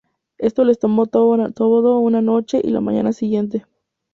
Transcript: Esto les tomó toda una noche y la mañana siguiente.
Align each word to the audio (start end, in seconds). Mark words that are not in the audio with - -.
Esto 0.39 0.63
les 0.63 0.79
tomó 0.79 1.05
toda 1.05 1.97
una 1.99 2.21
noche 2.23 2.59
y 2.63 2.71
la 2.71 2.81
mañana 2.81 3.13
siguiente. 3.13 3.67